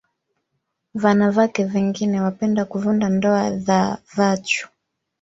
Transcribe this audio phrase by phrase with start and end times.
[0.95, 4.69] Vanavake vengine wapenda kuvunda ndoa dha vachu